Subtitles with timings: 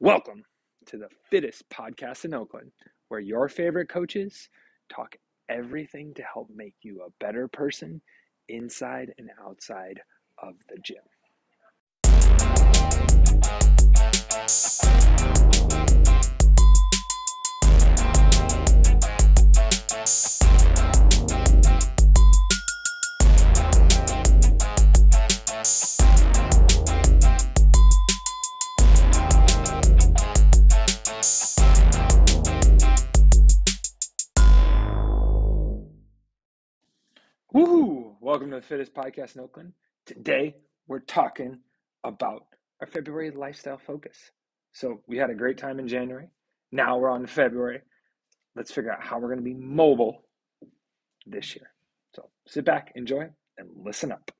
[0.00, 0.42] Welcome
[0.88, 2.70] to the fittest podcast in Oakland,
[3.08, 4.50] where your favorite coaches
[4.92, 5.16] talk
[5.48, 8.02] everything to help make you a better person
[8.46, 10.02] inside and outside
[10.38, 10.96] of the gym.
[38.36, 39.72] Welcome to the fittest podcast in Oakland.
[40.04, 40.56] Today
[40.88, 41.60] we're talking
[42.04, 42.42] about
[42.82, 44.30] our February lifestyle focus.
[44.74, 46.28] So we had a great time in January.
[46.70, 47.80] Now we're on February.
[48.54, 50.20] Let's figure out how we're going to be mobile
[51.26, 51.70] this year.
[52.14, 54.30] So sit back, enjoy, and listen up.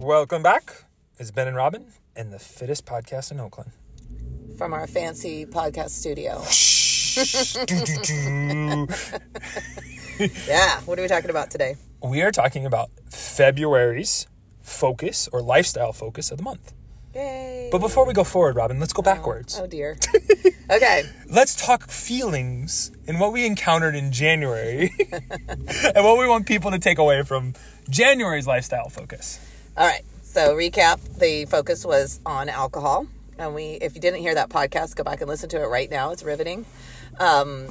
[0.00, 0.84] Welcome back.
[1.18, 1.84] It's Ben and Robyn
[2.16, 3.72] and the fittest podcast in Oakland.
[4.56, 6.40] from our fancy podcast studio.
[10.48, 11.76] Yeah, what are we talking about today?
[12.02, 14.26] we are talking about February's
[14.62, 16.72] focus or lifestyle focus of the month.
[17.14, 17.68] Yay.
[17.70, 19.02] But before we go forward, Robyn, let's go oh.
[19.02, 19.60] backwards.
[19.60, 19.98] Oh dear.
[20.70, 21.02] okay.
[21.28, 26.78] Let's talk feelings and what we encountered in January and what we want people to
[26.78, 27.52] take away from
[27.90, 29.38] January's lifestyle focus.
[29.80, 30.04] All right.
[30.20, 33.06] So recap, the focus was on alcohol.
[33.38, 35.90] And we if you didn't hear that podcast, go back and listen to it right
[35.90, 36.10] now.
[36.10, 36.66] It's riveting.
[37.18, 37.66] Um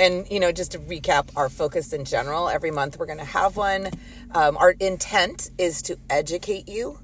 [0.00, 3.24] and you know just to recap our focus in general every month we're going to
[3.24, 3.88] have one
[4.32, 7.00] um, our intent is to educate you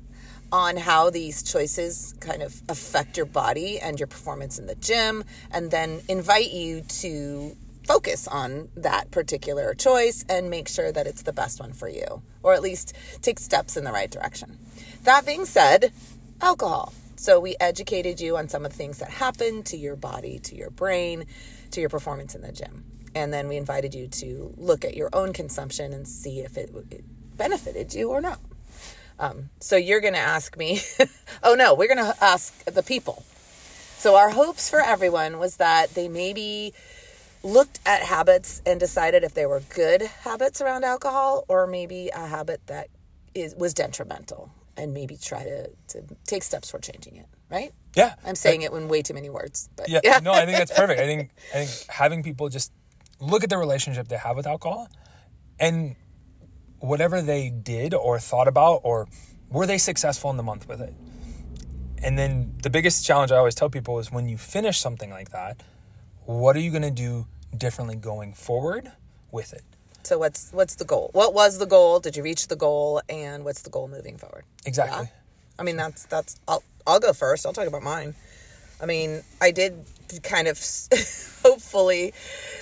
[0.54, 5.24] on how these choices kind of affect your body and your performance in the gym,
[5.50, 11.22] and then invite you to focus on that particular choice and make sure that it's
[11.22, 14.58] the best one for you, or at least take steps in the right direction.
[15.02, 15.92] That being said,
[16.40, 16.92] alcohol.
[17.16, 20.56] So, we educated you on some of the things that happen to your body, to
[20.56, 21.26] your brain,
[21.70, 22.84] to your performance in the gym.
[23.14, 26.74] And then we invited you to look at your own consumption and see if it,
[26.90, 27.04] it
[27.36, 28.40] benefited you or not.
[29.18, 30.80] Um, so you're going to ask me,
[31.42, 33.24] oh no, we're going to ask the people.
[33.96, 36.74] So our hopes for everyone was that they maybe
[37.44, 42.26] looked at habits and decided if they were good habits around alcohol or maybe a
[42.26, 42.88] habit that
[43.34, 47.72] is was detrimental and maybe try to, to take steps toward changing it, right?
[47.94, 48.14] Yeah.
[48.24, 51.00] I'm saying it in way too many words, but Yeah, no, I think that's perfect.
[51.00, 52.72] I think I think having people just
[53.20, 54.88] look at the relationship they have with alcohol
[55.60, 55.96] and
[56.80, 59.06] whatever they did or thought about or
[59.50, 60.94] were they successful in the month with it.
[62.02, 65.30] And then the biggest challenge I always tell people is when you finish something like
[65.30, 65.62] that,
[66.26, 67.26] what are you going to do
[67.56, 68.90] differently going forward
[69.30, 69.62] with it?
[70.02, 71.10] So what's what's the goal?
[71.12, 71.98] What was the goal?
[71.98, 73.00] Did you reach the goal?
[73.08, 74.44] And what's the goal moving forward?
[74.66, 75.08] Exactly.
[75.58, 76.38] I mean, that's that's.
[76.46, 77.46] I'll I'll go first.
[77.46, 78.14] I'll talk about mine.
[78.80, 79.86] I mean, I did
[80.22, 80.58] kind of
[81.42, 82.12] hopefully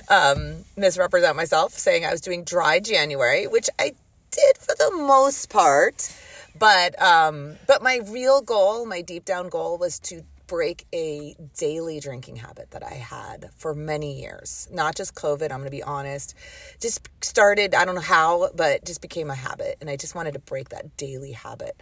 [0.09, 3.95] um, misrepresent myself, saying I was doing dry January, which I
[4.31, 6.15] did for the most part.
[6.59, 12.00] But um, but my real goal, my deep down goal, was to break a daily
[12.00, 14.69] drinking habit that I had for many years.
[14.72, 16.34] Not just COVID, I'm going to be honest.
[16.80, 19.78] Just started, I don't know how, but just became a habit.
[19.80, 21.80] And I just wanted to break that daily habit.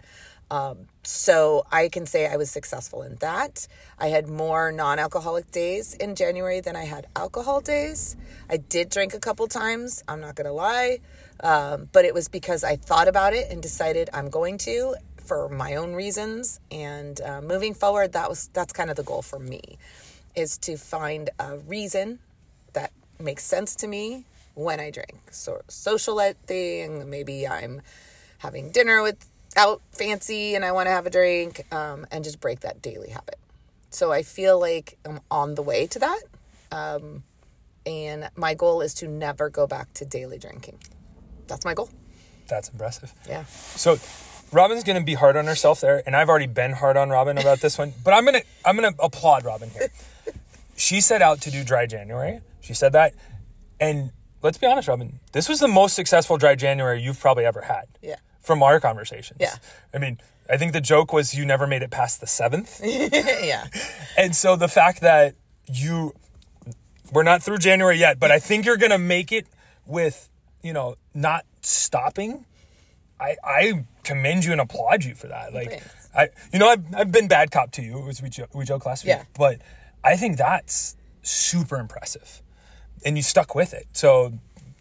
[0.51, 3.67] Um, so I can say I was successful in that.
[3.97, 8.17] I had more non alcoholic days in January than I had alcohol days.
[8.49, 10.99] I did drink a couple times, I'm not going to lie.
[11.39, 14.95] Um, but it was because I thought about it and decided I'm going to
[15.31, 16.59] for my own reasons.
[16.71, 19.77] And uh, moving forward, that was that's kind of the goal for me,
[20.35, 22.19] is to find a reason
[22.73, 24.25] that makes sense to me
[24.55, 25.21] when I drink.
[25.31, 27.81] So social thing, maybe I'm
[28.39, 29.25] having dinner with
[29.55, 33.11] out fancy and I want to have a drink, um, and just break that daily
[33.11, 33.39] habit.
[33.89, 36.23] So I feel like I'm on the way to that.
[36.73, 37.23] Um,
[37.85, 40.79] and my goal is to never go back to daily drinking.
[41.47, 41.89] That's my goal.
[42.49, 43.13] That's impressive.
[43.25, 43.45] Yeah.
[43.45, 43.97] So
[44.51, 47.61] Robyn's gonna be hard on herself there, and I've already been hard on Robyn about
[47.61, 47.93] this one.
[48.03, 49.89] But I'm gonna I'm gonna applaud Robyn here.
[50.75, 52.41] She set out to do dry January.
[52.59, 53.13] She said that,
[53.79, 54.11] and
[54.41, 57.85] let's be honest, Robyn, this was the most successful dry January you've probably ever had.
[58.01, 58.15] Yeah.
[58.41, 59.37] From our conversations.
[59.39, 59.55] Yeah.
[59.93, 60.19] I mean,
[60.49, 63.67] I think the joke was you never made it past the seventh, yeah.
[64.17, 65.35] and so the fact that
[65.71, 66.13] you
[67.13, 69.47] we're not through January yet, but I think you're gonna make it
[69.85, 70.29] with
[70.61, 72.45] you know not stopping.
[73.21, 75.53] I I commend you and applaud you for that.
[75.53, 76.09] Like Thanks.
[76.15, 77.99] I, you know, I've I've been bad cop to you.
[77.99, 79.61] It was we joke, we joke last week, but
[80.03, 82.41] I think that's super impressive.
[83.05, 83.87] And you stuck with it.
[83.93, 84.33] So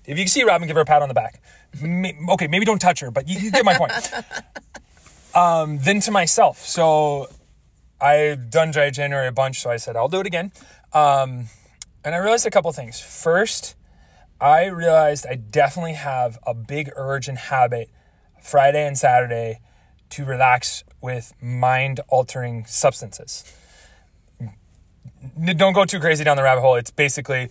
[0.04, 1.40] if you see Robyn, give her a pat on the back.
[1.80, 3.92] May- okay, maybe don't touch her, but you, you get my point.
[5.34, 6.66] um, then to myself.
[6.66, 7.28] So
[8.00, 10.52] I've done dry January a bunch, so I said I'll do it again.
[10.92, 11.46] Um,
[12.04, 12.98] and I realized a couple things.
[13.00, 13.76] First,
[14.40, 17.90] I realized I definitely have a big urge and habit
[18.42, 19.60] Friday and Saturday
[20.10, 23.44] to relax with mind altering substances.
[24.40, 26.76] N- Don't go too crazy down the rabbit hole.
[26.76, 27.48] It's basically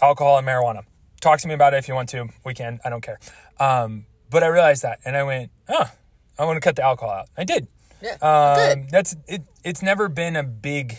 [0.00, 0.82] alcohol and marijuana.
[1.20, 2.28] Talk to me about it if you want to.
[2.44, 2.80] We can.
[2.84, 3.18] I don't care.
[3.60, 5.90] Um, but I realized that, and I went, "Oh,
[6.38, 7.68] I want to cut the alcohol out." I did.
[8.00, 8.90] Yeah, Um, good.
[8.90, 9.42] That's it.
[9.62, 10.98] It's never been a big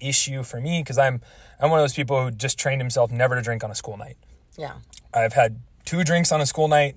[0.00, 1.20] issue for me because I'm
[1.60, 3.96] I'm one of those people who just trained himself never to drink on a school
[3.96, 4.16] night.
[4.56, 4.74] Yeah.
[5.12, 6.96] I've had two drinks on a school night,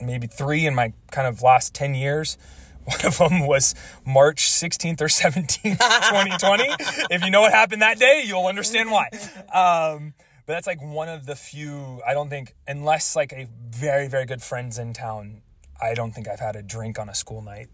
[0.00, 2.38] maybe three in my kind of last 10 years.
[2.84, 3.74] One of them was
[4.06, 6.64] March 16th or 17th, 2020.
[7.10, 9.08] if you know what happened that day, you'll understand why.
[9.52, 10.14] Um,
[10.46, 14.26] but that's like one of the few, I don't think, unless like a very, very
[14.26, 15.42] good friend's in town,
[15.80, 17.68] I don't think I've had a drink on a school night.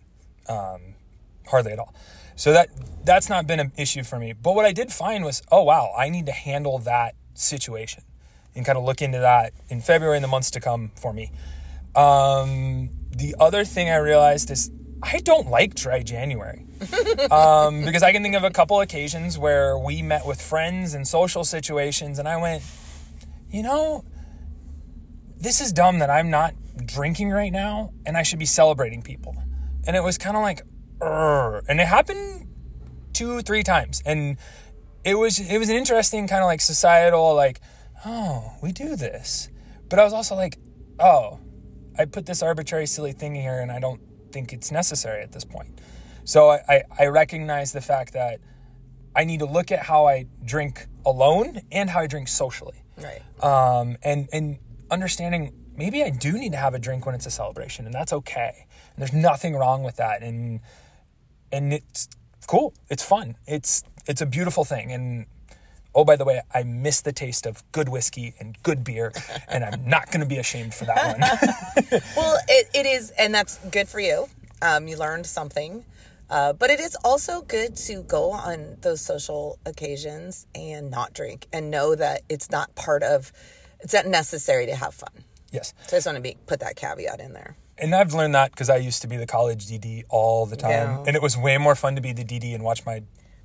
[0.48, 0.94] Um,
[1.48, 1.94] hardly at all.
[2.34, 2.68] So that
[3.04, 4.32] that's not been an issue for me.
[4.32, 8.02] But what I did find was, oh wow, I need to handle that situation
[8.54, 11.32] and kind of look into that in February and the months to come for me.
[11.96, 14.70] Um, the other thing I realized is
[15.02, 16.66] I don't like dry January
[17.30, 21.06] um, because I can think of a couple occasions where we met with friends and
[21.06, 22.62] social situations, and I went,
[23.50, 24.04] you know,
[25.38, 26.54] this is dumb that I'm not
[26.84, 29.34] drinking right now, and I should be celebrating people.
[29.86, 30.62] And it was kind of like,
[31.00, 32.48] "Urgh." and it happened
[33.12, 34.36] two, three times, and
[35.04, 37.60] it was it was an interesting kind of like societal like,
[38.04, 39.48] oh, we do this,
[39.88, 40.58] but I was also like,
[40.98, 41.38] oh,
[41.98, 44.00] I put this arbitrary, silly thing here, and I don't
[44.32, 45.80] think it's necessary at this point.
[46.24, 48.40] So I, I, I recognize the fact that
[49.14, 53.22] I need to look at how I drink alone and how I drink socially Right.
[53.42, 54.58] um, and and
[54.90, 58.12] understanding maybe I do need to have a drink when it's a celebration, and that's
[58.12, 58.66] okay.
[58.94, 60.60] And there's nothing wrong with that, and
[61.52, 62.08] and it's
[62.46, 62.74] cool.
[62.90, 63.36] It's fun.
[63.46, 64.92] It's it's a beautiful thing.
[64.92, 65.26] And
[65.96, 69.12] oh, by the way, I miss the taste of good whiskey and good beer,
[69.48, 72.00] and I'm not going to be ashamed for that one.
[72.16, 74.26] Well, it, it is, and that's good for you.
[74.62, 75.84] Um, you learned something.
[76.28, 81.46] Uh, but it is also good to go on those social occasions and not drink
[81.52, 83.32] and know that it's not part of,
[83.80, 85.10] it's not necessary to have fun.
[85.52, 87.56] yes, So I just want to be, put that caveat in there.
[87.78, 90.70] and I've learned that because I used to be the college DD all the time,
[90.72, 91.04] Yeah.
[91.06, 93.02] and it was way more fun to be the DD and watch my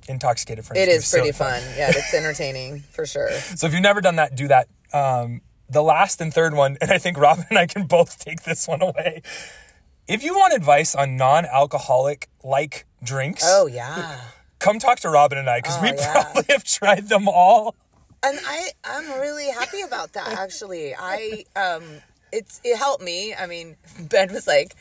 [0.08, 0.80] intoxicated friends.
[0.80, 1.62] It is do is pretty fun.
[1.76, 3.30] Yeah, it's entertaining for sure.
[3.32, 4.68] So if you've never done that, do that.
[4.92, 8.42] Um, the last and third one, and I think Robyn and I can both take
[8.42, 9.22] this one away.
[10.08, 14.20] If you want advice on non-alcoholic like drinks, Oh, yeah.
[14.58, 16.22] come talk to Robyn and I because Oh, we yeah.
[16.24, 17.74] probably have tried them all.
[18.22, 20.94] and I I'm really happy about that actually.
[20.94, 21.82] I um
[22.32, 23.34] it's it helped me.
[23.34, 24.74] I mean, Ben was like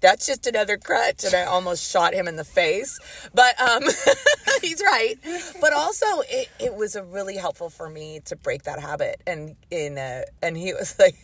[0.00, 2.98] that's just another crutch and I almost shot him in the face.
[3.34, 3.82] But um
[4.62, 5.16] he's right.
[5.60, 9.56] But also it, it was a really helpful for me to break that habit and
[9.70, 11.16] in uh and he was like,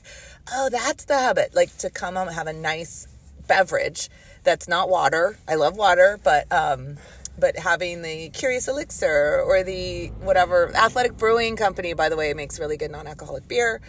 [0.53, 1.55] "Oh, that's the habit.
[1.55, 3.07] Like to come home and have a nice
[3.47, 4.09] beverage
[4.43, 5.39] that's not water.
[5.49, 6.97] I love water, but um
[7.39, 12.61] but having the Curious Elixir or the whatever Athletic Brewing Company, by the way, makes
[12.61, 13.81] really good non-alcoholic beer.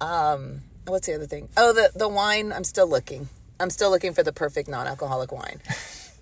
[0.00, 1.48] Um, what's the other thing?
[1.56, 2.52] Oh, the the wine.
[2.52, 3.28] I'm still looking.
[3.60, 5.60] I'm still looking for the perfect non-alcoholic wine.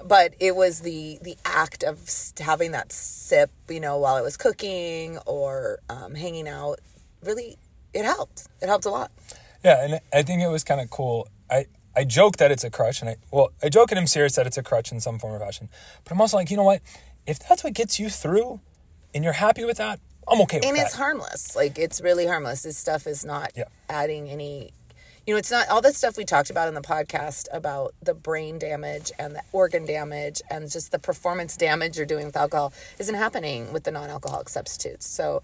[0.04, 1.98] But it was the the act of
[2.38, 6.80] having that sip, you know, while I was cooking or um, hanging out.
[7.24, 7.56] Really,
[7.94, 8.46] it helped.
[8.60, 9.10] It helped a lot.
[9.64, 11.28] Yeah, and I think it was kind of cool.
[11.50, 11.64] I
[11.96, 14.46] I joke that it's a crutch, and I well, I joke and I'm serious that
[14.46, 15.70] it's a crutch in some form or fashion.
[16.04, 16.82] But I'm also like, you know what?
[17.26, 18.60] If that's what gets you through,
[19.14, 20.86] and you're happy with that, I'm okay with and that.
[20.86, 23.64] it's harmless like it's really harmless this stuff is not Yeah.
[23.88, 24.72] adding any
[25.26, 28.14] you know it's not all the stuff we talked about in the podcast about the
[28.14, 32.72] brain damage and the organ damage and just the performance damage you're doing with alcohol
[32.98, 35.42] isn't happening with the non-alcoholic substitutes so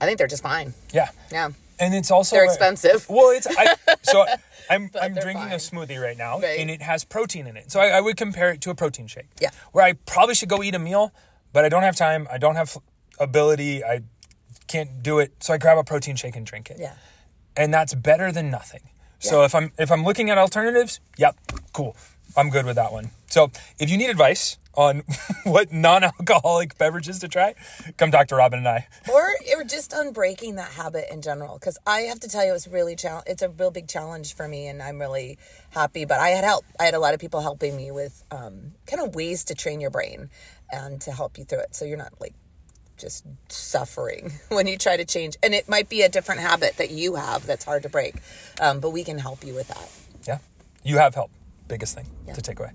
[0.00, 1.08] i think they're just fine yeah.
[1.32, 1.48] yeah
[1.80, 3.04] And it's also They're expensive.
[3.08, 4.24] Well, it's I, so
[4.70, 6.60] I'm I'm drinking a smoothie right now, Right.
[6.60, 7.72] and it has protein in it.
[7.72, 9.26] So I, I would compare it to a protein shake.
[9.40, 9.50] Yeah.
[9.72, 11.10] Where I probably should go eat a meal,
[11.52, 12.28] but I don't have time.
[12.30, 12.78] I don't have
[13.18, 13.82] ability.
[13.82, 14.02] I
[14.68, 15.32] can't do it.
[15.42, 16.78] So I grab a protein shake and drink it.
[16.78, 16.94] yeah
[17.56, 18.82] And that's better than nothing.
[19.18, 19.46] So Yeah.
[19.46, 21.36] if I'm if I'm looking at alternatives, yep,
[21.72, 21.96] cool.
[22.36, 23.10] I'm good with that one.
[23.28, 25.02] So if you need advice on
[25.44, 27.54] what non-alcoholic beverages to try,
[27.96, 28.88] come talk to Robyn and I.
[29.12, 32.52] or or just on breaking that habit in general because i have to tell you
[32.54, 35.38] it's really chal- it's a real big challenge for me and i'm really
[35.70, 38.72] happy but i had help i had a lot of people helping me with um,
[38.88, 40.28] kind of ways to train your brain
[40.72, 42.34] and to help you through it so you're not like
[42.96, 45.36] just suffering when you try to change.
[45.42, 48.16] And it might be a different habit that you have that's hard to break,
[48.60, 49.90] um, but we can help you with that.
[50.26, 50.38] Yeah.
[50.82, 51.30] You have help.
[51.68, 52.34] Biggest thing Yeah.
[52.34, 52.72] to take away.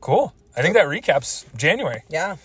[0.00, 0.32] Cool.
[0.56, 2.02] I think that recaps January.
[2.08, 2.36] Yeah.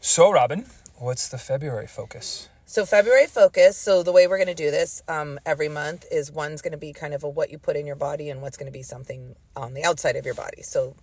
[0.00, 0.66] So, Robyn,
[0.96, 2.48] what's the February focus?
[2.66, 3.78] So February focus.
[3.78, 6.78] So the way we're going to do this um, every month is one's going to
[6.78, 8.82] be kind of a what you put in your body, and what's going to be
[8.82, 10.60] something on the outside of your body.
[10.62, 10.94] So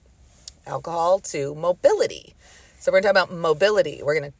[0.68, 2.36] alcohol to mobility.
[2.80, 4.02] So we're going to talk about mobility.
[4.04, 4.38] We're going to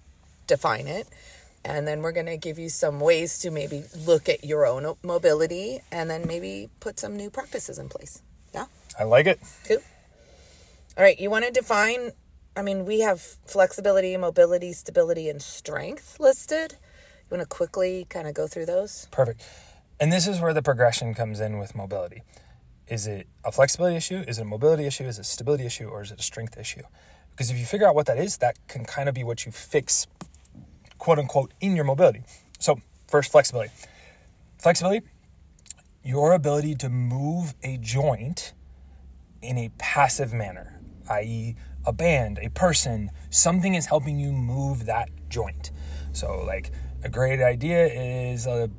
[0.48, 1.08] define it,
[1.64, 4.96] and then we're going to give you some ways to maybe look at your own
[5.04, 8.22] mobility, and then maybe put some new practices in place.
[8.54, 8.66] Yeah.
[9.00, 9.40] I like it.
[9.68, 9.78] Cool.
[10.98, 12.12] All right, you want to define
[12.58, 16.78] I mean, we have flexibility, mobility, stability and strength listed.
[17.30, 19.10] You want to quickly kind of go through those?
[19.12, 19.44] Perfect.
[20.00, 22.24] And this is where the progression comes in with mobility.
[22.88, 24.24] Is it a flexibility issue?
[24.26, 25.04] Is it a mobility issue?
[25.04, 25.88] Is it a stability issue?
[25.88, 26.84] Or is it a strength issue?
[27.32, 29.52] Because if you figure out what that is, that can kind of be what you
[29.52, 30.08] fix,
[30.98, 32.24] quote unquote, in your mobility.
[32.60, 33.72] So, first, flexibility.
[34.58, 35.06] Flexibility,
[36.04, 38.54] your ability to move a joint
[39.42, 45.10] in a passive manner, i.e., a band, a person, something is helping you move that
[45.30, 45.72] joint.
[46.14, 46.72] So, like
[47.04, 48.70] a great idea is a,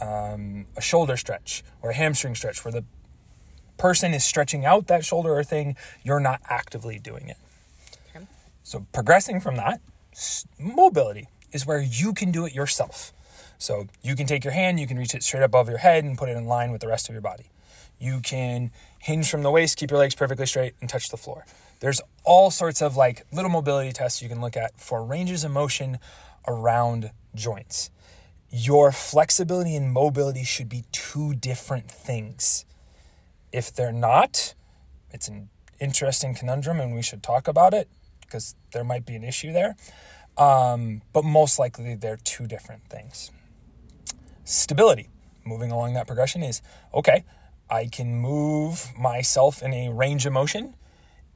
[0.00, 2.84] um, a shoulder stretch or a hamstring stretch where the
[3.76, 7.36] person is stretching out that shoulder or thing, you're not actively doing it.
[8.14, 8.26] Okay.
[8.62, 9.80] So, progressing from that,
[10.58, 13.12] mobility is where you can do it yourself.
[13.58, 16.16] So, you can take your hand, you can reach it straight above your head and
[16.16, 17.50] put it in line with the rest of your body.
[17.98, 21.46] You can hinge from the waist, keep your legs perfectly straight, and touch the floor.
[21.80, 25.50] There's all sorts of like little mobility tests you can look at for ranges of
[25.50, 25.98] motion
[26.46, 27.90] around joints.
[28.50, 32.64] Your flexibility and mobility should be two different things.
[33.52, 34.54] If they're not,
[35.10, 35.48] it's an
[35.80, 37.88] interesting conundrum and we should talk about it
[38.20, 39.76] because there might be an issue there.
[40.38, 43.30] Um, but most likely, they're two different things.
[44.44, 45.08] Stability,
[45.44, 46.62] moving along that progression, is
[46.94, 47.24] okay,
[47.68, 50.74] I can move myself in a range of motion,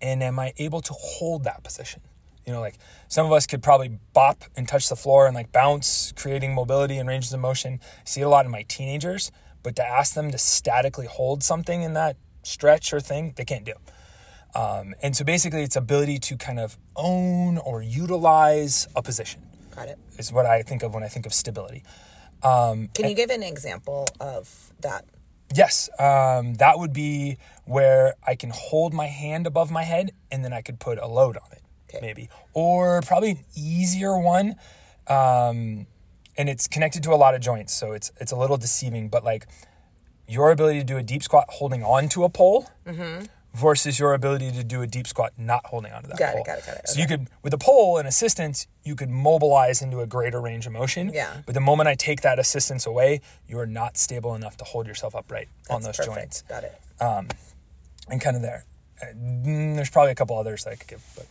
[0.00, 2.02] and am I able to hold that position?
[2.46, 2.78] You know, like
[3.08, 6.98] some of us could probably bop and touch the floor and like bounce, creating mobility
[6.98, 7.80] and ranges of motion.
[7.82, 9.30] I see it a lot in my teenagers,
[9.62, 13.64] but to ask them to statically hold something in that stretch or thing, they can't
[13.64, 13.74] do.
[14.54, 19.40] Um, and so basically, it's ability to kind of own or utilize a position
[19.76, 19.98] Got it.
[20.18, 21.84] is what I think of when I think of stability.
[22.42, 25.04] Um, Can you give an example of that?
[25.54, 30.44] Yes, um, that would be where I can hold my hand above my head and
[30.44, 31.98] then I could put a load on it, Okay.
[32.00, 32.28] maybe.
[32.54, 34.54] Or probably an easier one,
[35.08, 35.86] um,
[36.36, 39.08] and it's connected to a lot of joints, so it's it's a little deceiving.
[39.08, 39.46] But like
[40.28, 42.68] your ability to do a deep squat holding on to a pole
[43.54, 46.58] versus your ability to do a deep squat not holding onto that Got it, got
[46.58, 46.88] it, got it.
[46.88, 50.66] So you could with a pole and assistance, you could mobilize into a greater range
[50.66, 51.10] of motion.
[51.12, 51.42] Yeah.
[51.46, 54.86] But the moment I take that assistance away, you are not stable enough to hold
[54.86, 56.16] yourself upright on those That's perfect.
[56.16, 56.42] joints.
[56.42, 56.78] Got it.
[58.08, 58.64] And kind of there.
[59.00, 61.26] Uh, mm, There's probably a couple others that I could give, but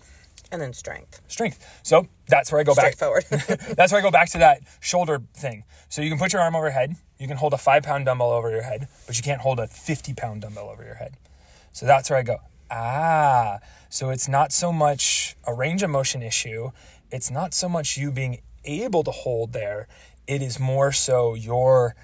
[0.52, 1.22] And then strength.
[1.28, 1.60] strength.
[1.84, 2.94] So that's where I go back.
[2.94, 3.26] Straightforward.
[3.76, 5.64] That's where I go back to that shoulder thing.
[5.90, 6.96] So you can put your arm over your head.
[7.18, 9.68] You can hold a five pound dumbbell over your head, but you can't hold a
[9.68, 11.16] 50 pound dumbbell over your head.
[11.72, 12.38] So that's where I go,
[12.72, 13.60] ah.
[13.90, 16.72] So it's not so much a range of motion issue.
[17.12, 19.88] It's not so much you being able to hold there.
[20.28, 21.96] It is more so your,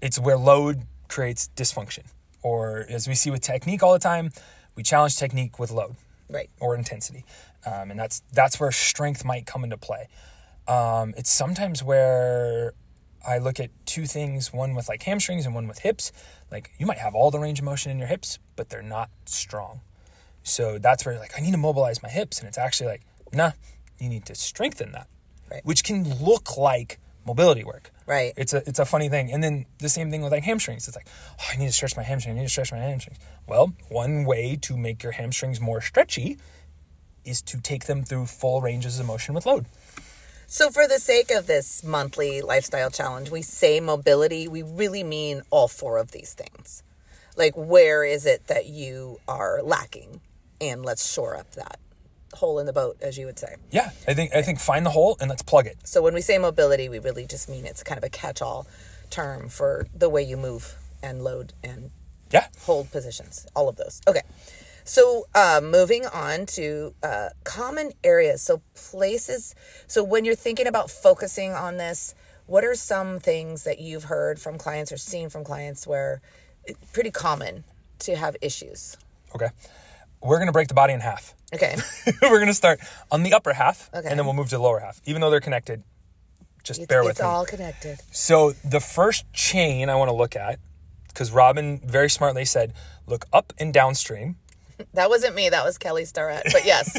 [0.00, 2.04] it's where load creates dysfunction.
[2.42, 4.30] Or as we see with technique all the time,
[4.76, 5.96] we challenge technique with load
[6.30, 6.48] right.
[6.60, 7.24] or intensity,
[7.66, 10.08] um, and that's that's where strength might come into play.
[10.66, 12.72] Um, it's sometimes where
[13.26, 16.12] I look at two things: one with like hamstrings and one with hips.
[16.50, 19.10] Like you might have all the range of motion in your hips, but they're not
[19.26, 19.80] strong.
[20.42, 23.02] So that's where you're like I need to mobilize my hips, and it's actually like,
[23.32, 23.52] nah,
[23.98, 25.06] you need to strengthen that,
[25.50, 25.64] Right.
[25.64, 27.90] which can look like mobility work.
[28.06, 28.32] Right.
[28.36, 29.30] It's a it's a funny thing.
[29.30, 30.88] And then the same thing with like hamstrings.
[30.88, 31.06] It's like,
[31.38, 32.34] oh, I need to stretch my hamstring.
[32.34, 33.18] I need to stretch my hamstrings.
[33.46, 36.38] Well, one way to make your hamstrings more stretchy
[37.24, 39.66] is to take them through full ranges of motion with load.
[40.52, 45.42] So, for the sake of this monthly lifestyle challenge, we say mobility, we really mean
[45.50, 46.82] all four of these things.
[47.36, 50.20] Like, where is it that you are lacking?
[50.60, 51.78] And let's shore up that
[52.34, 53.54] hole in the boat, as you would say.
[53.70, 55.76] Yeah, I think I think find the hole and let's plug it.
[55.84, 58.66] So, when we say mobility, we really just mean it's kind of a catch all
[59.08, 61.92] term for the way you move and load and
[62.32, 62.48] Yeah.
[62.62, 64.00] hold positions, all of those.
[64.08, 64.22] Okay.
[64.90, 68.42] So, uh, moving on to uh, common areas.
[68.42, 69.54] So, places.
[69.86, 72.12] So, when you're thinking about focusing on this,
[72.46, 76.20] what are some things that you've heard from clients or seen from clients where
[76.64, 77.62] it's pretty common
[78.00, 78.96] to have issues?
[79.32, 79.50] Okay.
[80.20, 81.34] We're gonna break the body in half.
[81.54, 81.76] Okay.
[82.22, 82.80] We're gonna start
[83.12, 84.08] on the upper half Okay.
[84.08, 85.00] and then we'll move to the lower half.
[85.04, 85.84] Even though they're connected,
[86.64, 87.26] Just It's, bear with it's me.
[87.26, 88.00] all connected.
[88.10, 90.58] So the first chain I want to look at,
[91.08, 92.72] because Robyn very smartly said,
[93.06, 94.34] look up and downstream.
[94.94, 95.48] That wasn't me.
[95.48, 96.44] That was Kelly Starrett.
[96.52, 96.96] But yes,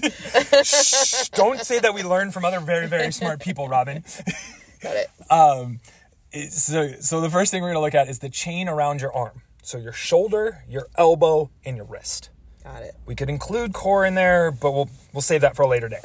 [0.63, 4.03] Shh, don't say that we learned from other very, very smart people, Robyn.
[4.81, 5.09] got it.
[6.31, 9.01] It- So, so the first thing we're going to look at is the chain around
[9.01, 9.41] your arm.
[9.63, 12.29] So your shoulder, your elbow, and your wrist.
[12.63, 12.95] Got it.
[13.05, 15.99] We could include core in there, but we'll we'll save that for a later day.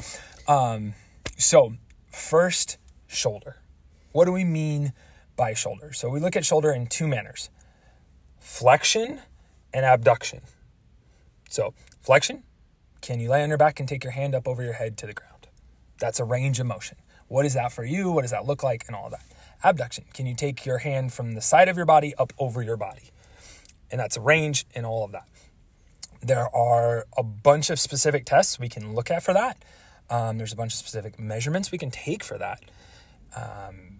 [0.47, 0.93] Um,
[1.37, 1.73] so
[2.11, 3.57] first, shoulder.
[4.11, 4.93] What do we mean
[5.35, 5.93] by shoulder?
[5.93, 7.49] So we look at shoulder in two manners:
[8.39, 9.21] flexion
[9.73, 10.41] and abduction.
[11.49, 12.43] So flexion,
[13.01, 15.07] can you lay on your back and take your hand up over your head to
[15.07, 15.47] the ground?
[15.99, 16.97] That's a range of motion.
[17.27, 18.11] What is that for you?
[18.11, 18.85] What does that look like?
[18.87, 19.25] And all of that.
[19.63, 22.77] Abduction, can you take your hand from the side of your body up over your
[22.77, 23.09] body?
[23.89, 25.27] And that's a range and all of that.
[26.21, 29.63] There are a bunch of specific tests we can look at for that.
[30.09, 32.61] Um, there's a bunch of specific measurements we can take for that.
[33.35, 33.96] Um,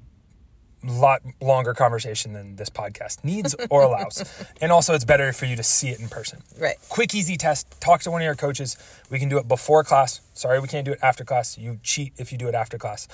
[0.84, 4.24] lot longer conversation than this podcast needs or allows.
[4.62, 6.42] and also, it's better for you to see it in person.
[6.60, 6.76] Right.
[6.90, 7.80] Quick, easy test.
[7.82, 8.78] Talk to one of your coaches.
[9.10, 10.22] We can do it before class.
[10.34, 11.58] Sorry, we can't do it after class.
[11.58, 13.08] You cheat if you do it after class.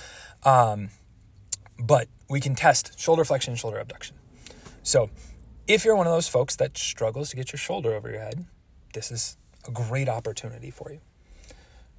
[0.43, 0.89] Um,
[1.79, 4.15] but we can test shoulder flexion, shoulder abduction.
[4.83, 5.09] So,
[5.65, 8.45] if you're one of those folks that struggles to get your shoulder over your head,
[8.93, 10.99] this is a great opportunity for you.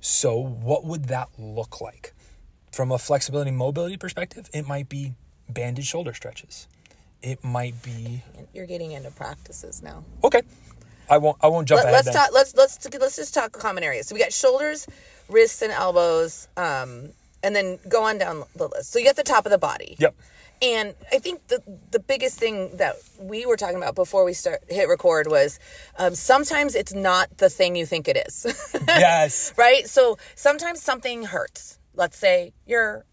[0.00, 2.12] So, what would that look like?
[2.72, 5.14] From a flexibility mobility perspective, it might be
[5.48, 6.66] banded shoulder stretches.
[7.22, 8.22] It might be
[8.52, 10.04] You're getting into practices now.
[10.22, 10.42] okay.
[11.08, 11.36] I won't.
[11.42, 11.98] I won't jump Let, ahead.
[12.00, 12.14] us then.
[12.14, 12.30] talk.
[12.32, 14.06] Let's let's let's just talk common areas.
[14.08, 14.86] So we got shoulders,
[15.28, 17.10] wrists, and elbows, um,
[17.42, 18.90] and then go on down the list.
[18.90, 19.96] So you got the top of the body.
[19.98, 20.14] Yep.
[20.62, 24.62] And I think the the biggest thing that we were talking about before we start
[24.68, 25.58] hit record was
[25.98, 28.46] um, sometimes it's not the thing you think it is.
[28.88, 29.52] Yes.
[29.58, 29.86] right?
[29.86, 31.78] So sometimes something hurts.
[31.94, 33.04] Let's say your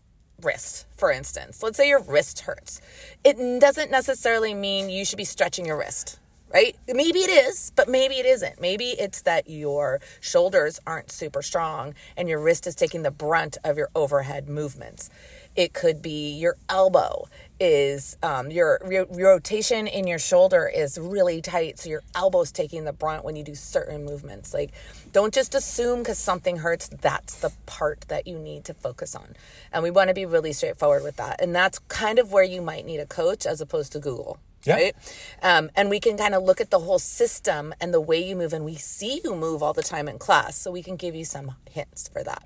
[0.44, 1.64] wrist, for instance.
[1.64, 2.82] Let's say your wrist hurts.
[3.24, 6.20] It doesn't necessarily mean you should be stretching your wrist,
[6.54, 6.76] right?
[6.88, 8.60] Maybe it is, but maybe it isn't.
[8.62, 13.58] Maybe it's that your shoulders aren't super strong and your wrist is taking the brunt
[13.64, 15.10] of your overhead movements.
[15.56, 17.28] It could be your elbow
[17.62, 22.86] is um, your, your rotation in your shoulder is really tight, so your elbow's taking
[22.86, 24.52] the brunt when you do certain movements.
[24.52, 24.72] Like,
[25.12, 29.36] don't just assume because something hurts that's the part that you need to focus on.
[29.72, 31.40] And we want to be really straightforward with that.
[31.40, 34.40] And that's kind of where you might need a coach as opposed to Google.
[34.64, 34.76] Yeah.
[34.76, 34.96] Right.
[35.44, 38.36] Um, and we can kind of look at the whole system and the way you
[38.36, 41.14] move, and we see you move all the time in class, so we can give
[41.14, 42.44] you some hints for that.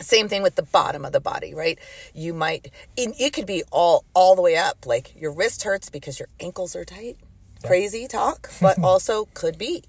[0.00, 1.78] Same thing with the bottom of the body, right?
[2.14, 5.90] You might it, it could be all all the way up, like your wrist hurts
[5.90, 7.16] because your ankles are tight.
[7.64, 9.84] Crazy talk, but also could be.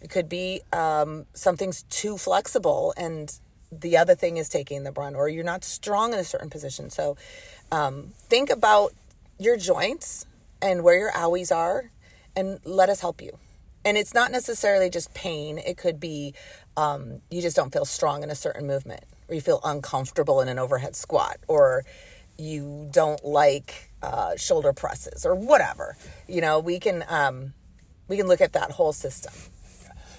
[0.00, 3.32] It could be um, something's too flexible, and
[3.72, 6.90] the other thing is taking the brunt, or you're not strong in a certain position.
[6.90, 7.16] So,
[7.72, 8.92] um, think about
[9.38, 10.26] your joints
[10.62, 11.90] and where your owies are,
[12.36, 13.38] and let us help you.
[13.84, 15.58] And it's not necessarily just pain.
[15.58, 16.34] It could be
[16.76, 20.48] um, you just don't feel strong in a certain movement, or you feel uncomfortable in
[20.48, 21.84] an overhead squat, or
[22.38, 25.96] you don't like uh, shoulder presses, or whatever.
[26.28, 27.52] You know, we can um,
[28.08, 29.32] we can look at that whole system.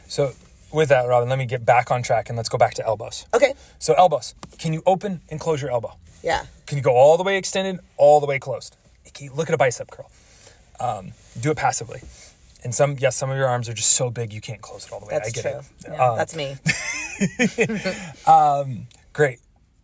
[0.07, 0.33] So
[0.71, 3.25] with that, Robyn, let me get back on track and let's go back to elbows.
[3.33, 3.53] Okay.
[3.79, 5.95] So elbows, can you open and close your elbow?
[6.23, 6.45] Yeah.
[6.67, 8.75] Can you go all the way extended, all the way closed?
[9.07, 10.11] Okay, Look at a bicep curl.
[10.79, 12.01] Um, do it passively.
[12.63, 14.91] And some, yes, some of your arms are just so big you can't close it
[14.91, 15.11] all the way.
[15.13, 15.51] That's I get true.
[15.59, 15.93] it.
[15.93, 16.57] Yeah, Um, that's me.
[19.13, 19.39] Great.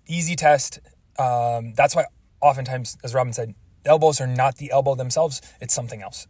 [0.07, 0.79] Easy test.
[1.17, 2.05] Um, that's why
[2.41, 6.27] oftentimes, as Robyn said, elbows are not the elbow themselves, it's something else.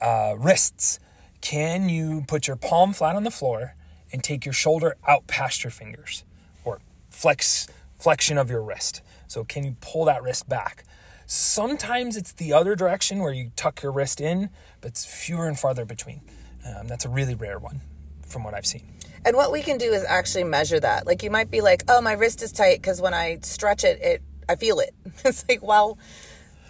[0.00, 0.98] Uh, wrists.
[1.40, 3.74] Can you put your palm flat on the floor
[4.12, 6.24] and take your shoulder out past your fingers
[6.64, 6.80] or
[7.10, 7.66] flex
[7.98, 9.02] flexion of your wrist?
[9.26, 10.84] So can you pull that wrist back?
[11.26, 15.58] Sometimes it's the other direction where you tuck your wrist in, but it's fewer and
[15.58, 16.20] farther between.
[16.64, 17.80] Um, that's a really rare one
[18.26, 18.82] from what I've seen.
[19.24, 21.06] And what we can do is actually measure that.
[21.06, 24.00] Like you might be like, "Oh, my wrist is tight because when I stretch it,
[24.02, 25.98] it I feel it." It's like, well,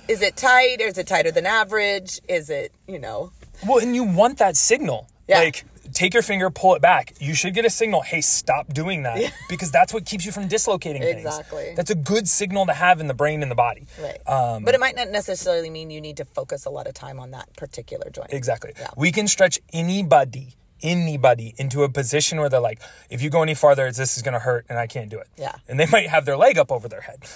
[0.09, 0.81] is it tight?
[0.81, 2.21] Or is it tighter than average?
[2.29, 3.33] Is it, you know?
[3.67, 5.09] Well, and you want that signal.
[5.29, 5.39] Yeah.
[5.39, 7.15] Like, take your finger, pull it back.
[7.21, 9.33] You should get a signal, hey, stop doing that.
[9.49, 11.27] Because that's what keeps you from dislocating things.
[11.27, 11.75] Exactly.
[11.77, 13.87] That's a good signal to have in the brain and the body.
[14.01, 14.19] Right.
[14.27, 17.21] Um, but it might not necessarily mean you need to focus a lot of time
[17.21, 18.33] on that particular joint.
[18.33, 18.73] Exactly.
[18.79, 18.89] Yeah.
[18.97, 23.55] We can stretch anybody, anybody into a position where they're like, if you go any
[23.55, 25.29] farther, this is going to hurt and I can't do it.
[25.39, 25.55] Yeah.
[25.69, 27.21] And they might have their leg up over their head.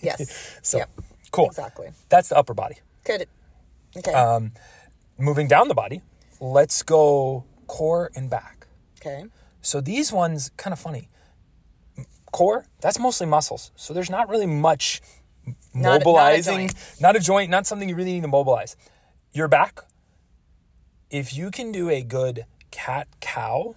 [0.00, 0.56] Yes.
[0.62, 0.90] So, Yep.
[1.32, 1.46] cool.
[1.46, 1.88] Exactly.
[2.08, 2.76] That's the upper body.
[3.04, 3.26] Good.
[3.96, 4.12] Okay.
[4.12, 4.52] Um,
[5.18, 6.02] Moving down the body,
[6.40, 8.68] let's go core and back.
[9.00, 9.24] okay.
[9.60, 11.08] So these ones, kind of funny.
[12.30, 13.72] Core, that's mostly muscles.
[13.74, 15.00] So there's not really much
[15.44, 18.76] Not- not a mobilizing, not a joint, not something you really need to mobilize.
[19.32, 19.80] Your back,
[21.10, 23.76] if you can do a good cat cow,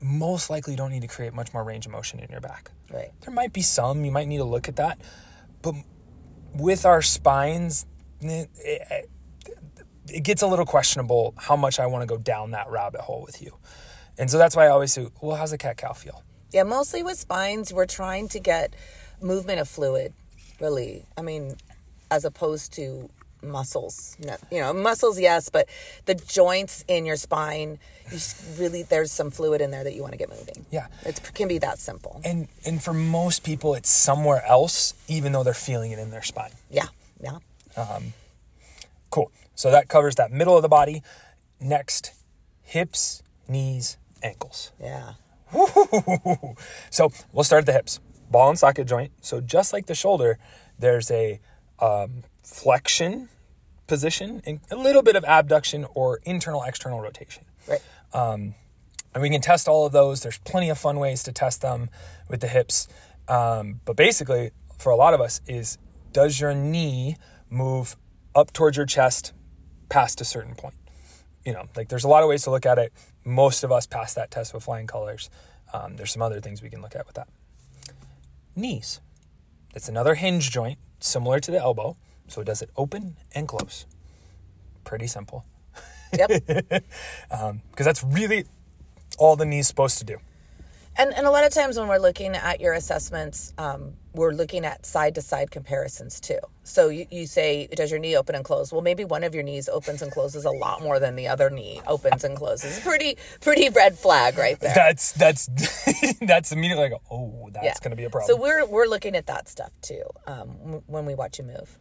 [0.00, 2.70] most likely don't need to create much more range of motion in your back.
[2.92, 3.10] Right.
[3.22, 5.00] There might be some, you might need to look at that.
[5.62, 5.74] But
[6.54, 7.86] with our spines,
[8.20, 9.10] it, it,
[10.08, 13.22] it gets a little questionable how much I want to go down that rabbit hole
[13.22, 13.56] with you.
[14.16, 16.22] And so that's why I always say, well, how's a cat cow feel?
[16.52, 18.74] Yeah, mostly with spines, we're trying to get
[19.20, 20.14] movement of fluid,
[20.60, 21.04] really.
[21.16, 21.56] I mean,
[22.10, 23.10] as opposed to
[23.42, 24.16] muscles.
[24.18, 25.68] No, you know, muscles, yes, but
[26.06, 27.78] the joints in your spine,
[28.10, 28.18] you
[28.58, 30.66] really, there's some fluid in there that you want to get moving.
[30.70, 30.86] Yeah.
[31.04, 32.20] It can be that simple.
[32.24, 36.22] And and for most people, it's somewhere else, even though they're feeling it in their
[36.22, 36.52] spine.
[36.70, 36.86] Yeah,
[37.20, 37.38] yeah.
[39.10, 39.30] Cool.
[39.54, 41.02] So that covers that middle of the body.
[41.60, 42.12] Next,
[42.62, 44.72] hips, knees, ankles.
[44.80, 45.14] Yeah.
[46.90, 48.00] So we'll start at the hips.
[48.30, 49.12] Ball and socket joint.
[49.20, 50.38] So just like the shoulder,
[50.78, 51.40] there's a
[51.78, 53.28] um, flexion
[53.86, 57.44] position and a little bit of abduction or internal external rotation.
[57.68, 57.80] Right.
[59.14, 60.22] And we can test all of those.
[60.22, 61.90] There's plenty of fun ways to test them
[62.28, 62.88] with the hips.
[63.26, 65.78] Um, but basically, for a lot of us, is
[66.12, 67.16] does your knee
[67.50, 67.96] move
[68.34, 69.32] up towards your chest
[69.88, 70.74] past a certain point?
[71.44, 72.92] You know, like there's a lot of ways to look at it.
[73.24, 75.30] Most of us pass that test with flying colors.
[75.72, 77.28] Um, there's some other things we can look at with that.
[78.54, 79.00] Knees.
[79.74, 81.96] It's another hinge joint, similar to the elbow.
[82.28, 83.86] So it does it open and close?
[84.84, 85.44] Pretty simple.
[86.16, 86.30] Yep.
[87.30, 88.44] Because that's really
[89.18, 90.18] all the knee's supposed to do.
[90.96, 94.64] And, and a lot of times when we're looking at your assessments, um, we're looking
[94.64, 96.40] at side to side comparisons too.
[96.64, 98.72] So you, you say, does your knee open and close?
[98.72, 101.50] Well, maybe one of your knees opens and closes a lot more than the other
[101.50, 102.80] knee opens and closes.
[102.80, 104.74] Pretty, pretty red flag right there.
[104.74, 105.48] That's that's
[106.22, 107.74] that's immediately like, oh, that's Yeah.
[107.80, 108.26] going to be a problem.
[108.36, 111.78] So we're we're looking at that stuff too um, when we watch you move.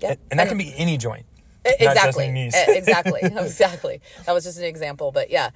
[0.00, 1.26] Yeah, and, and that can be any joint.
[1.64, 2.30] Not just exactly.
[2.30, 2.54] knees.
[2.56, 3.20] Exactly.
[3.22, 4.00] Exactly.
[4.26, 5.50] That was just an example but yeah.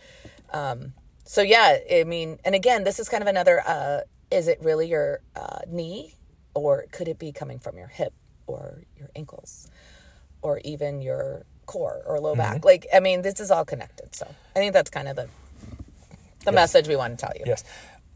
[0.51, 0.93] Um,
[1.25, 4.01] so yeah i mean and again this is kind of another uh,
[4.31, 6.15] is it really your uh, knee
[6.53, 8.13] or could it be coming from your hip
[8.47, 9.71] or your ankles
[10.43, 12.41] or even your core or low Mm-hmm.
[12.41, 15.29] back like i mean this is all connected so i think that's kind of the
[16.45, 17.45] the message we want to tell you.
[17.47, 17.63] Yes,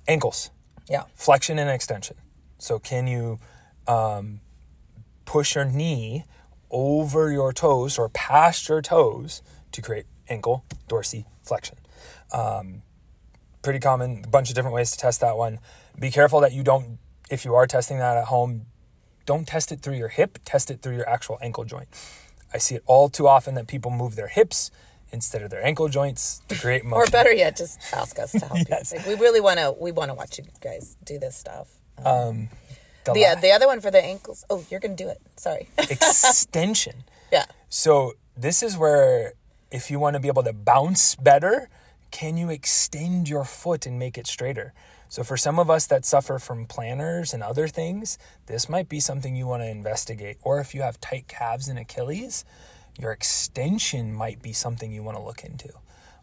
[0.08, 0.50] ankles,
[0.88, 1.04] yeah.
[1.14, 2.16] Flexion and extension.
[2.58, 3.38] So can you
[3.86, 4.40] um,
[5.26, 6.24] push your knee
[6.70, 11.74] over your toes or past your toes to create ankle dorsiflexion?
[12.32, 12.82] Um,
[13.62, 14.22] pretty common.
[14.24, 15.58] A bunch of different ways to test that one.
[15.98, 16.98] Be careful that you don't.
[17.30, 18.66] If you are testing that at home,
[19.26, 20.38] don't test it through your hip.
[20.44, 21.88] Test it through your actual ankle joint.
[22.54, 24.70] I see it all too often that people move their hips
[25.12, 27.02] instead of their ankle joints to create motion.
[27.02, 28.92] or better yet just ask us to help Yes.
[28.92, 31.68] you like, we really want to we want to watch you guys do this stuff
[33.06, 35.68] The the, la- the other one for the ankles oh you're gonna do it sorry
[35.78, 37.04] extension.
[37.32, 39.32] yeah So this is where
[39.70, 41.68] if you want to be able to bounce better,
[42.10, 44.72] can you extend your foot and make it straighter?
[45.08, 49.00] So for some of us that suffer from planners and other things, this might be
[49.00, 50.36] something you want to investigate.
[50.42, 52.44] Or if you have tight calves and Achilles,
[52.98, 55.70] your extension might be something you want to look into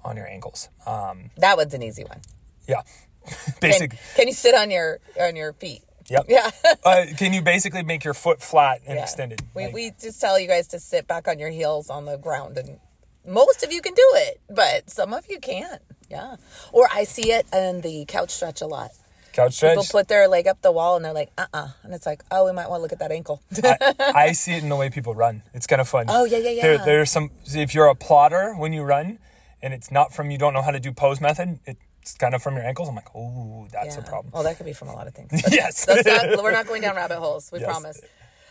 [0.03, 0.69] on your ankles.
[0.85, 2.21] Um, That one's an easy one.
[2.67, 2.81] yeah,
[3.25, 3.97] Can, basic.
[4.15, 5.81] can you sit on your on your feet?
[6.09, 6.25] Yep.
[6.29, 6.49] Yeah.
[6.85, 9.03] uh, can you basically make your foot flat and Yeah.
[9.03, 9.41] extended?
[9.53, 12.17] We Like- we just tell you guys to sit back on your heels on the
[12.17, 12.79] ground, and
[13.25, 15.81] most of you can do it, but some of you can't.
[16.09, 16.35] Yeah.
[16.71, 18.91] Or I see it in the couch stretch a lot.
[19.31, 19.71] couch stretch.
[19.71, 22.21] People put their leg up the wall and they're like, uh uh And it's like,
[22.29, 23.41] oh, we might want to look at that ankle.
[23.63, 23.95] I,
[24.27, 25.41] I see it in the way people run.
[25.55, 26.05] It's kind of fun.
[26.09, 26.85] Oh, yeah, yeah, There, yeah.
[26.85, 27.31] there's some.
[27.45, 29.17] If you're a plotter when you run,
[29.63, 31.79] and it's not from you don't know how to do pose method, it's
[32.19, 32.89] kind of from your ankles.
[32.89, 34.31] I'm like, oh, that's a problem.
[34.33, 35.31] Well, that could be from a lot of things.
[35.51, 35.85] yes.
[35.85, 37.51] that's not, we're not going down rabbit holes.
[37.51, 37.69] We Yes.
[37.69, 38.01] promise.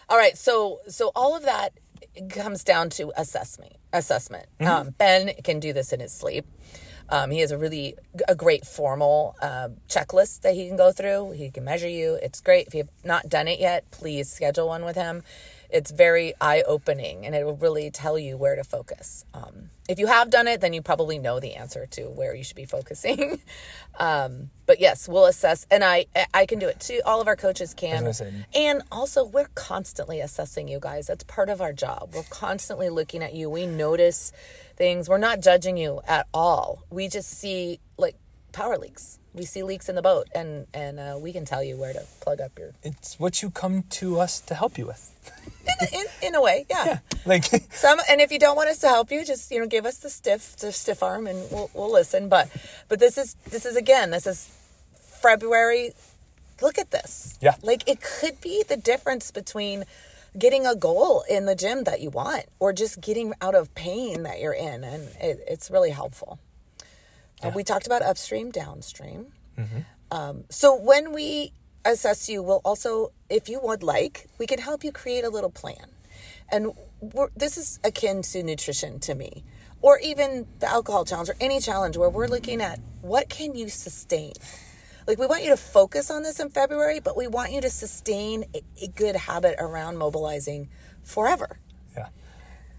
[0.09, 0.37] All right.
[0.37, 1.73] So so all of that
[2.31, 3.75] comes down to assessment.
[3.93, 4.47] Assessment.
[4.61, 4.71] Mm-hmm.
[4.71, 6.47] Um, ben can do this in his sleep.
[7.09, 7.95] Um, he has a really
[8.29, 11.33] a great formal um, checklist that he can go through.
[11.33, 12.15] He can measure you.
[12.23, 12.69] It's great.
[12.69, 15.23] If you have not done it yet, please schedule one with him.
[15.73, 19.25] It's very eye opening, and it will really tell you where to focus.
[19.35, 22.45] Um, if you have done it, then you probably know the answer to where you
[22.45, 23.41] should be focusing.
[23.99, 27.01] um, but yes, we'll assess, and I I can do it too.
[27.05, 28.05] All of our coaches can,
[28.55, 31.09] and also we're constantly assessing you guys.
[31.09, 32.13] That's part of our job.
[32.15, 33.51] We're constantly looking at you.
[33.51, 34.33] We notice
[34.77, 35.09] things.
[35.09, 36.85] We're not judging you at all.
[36.91, 37.81] We just see
[38.53, 39.19] power leaks.
[39.35, 42.05] We see leaks in the boat, and and uh, we can tell you where to
[42.21, 42.73] plug up your.
[42.83, 45.11] It's what you come to us to help you with.
[45.83, 46.99] In, in, in a way, yeah.
[47.25, 49.87] Like, Some, and if you don't want us to help you, just you know, give
[49.87, 52.29] us the stiff, the stiff arm, and we'll we'll listen.
[52.29, 52.51] But
[52.89, 54.51] but this is this is again, this is
[55.23, 55.93] February.
[56.63, 57.39] look at this.
[57.41, 57.55] Yeah.
[57.63, 59.85] Like it could be the difference between
[60.39, 64.25] getting a goal in the gym that you want or just getting out of pain
[64.25, 64.85] that you're in.
[64.85, 66.39] And it, it's really helpful.
[67.43, 69.33] Uh, we talked about upstream, downstream.
[70.11, 71.53] Um, so when we
[71.85, 75.51] assess you, we'll also, if you would like, we can help you create a little
[75.51, 75.87] plan.
[76.51, 79.45] And we're, this is akin to nutrition to me,
[79.81, 83.69] or even the alcohol challenge, or any challenge where we're looking at what can you
[83.69, 84.33] sustain.
[85.07, 87.71] Like we want you to focus on this in February, but we want you to
[87.71, 90.69] sustain a, a good habit around mobilizing
[91.03, 91.59] forever.
[91.97, 92.09] Yeah.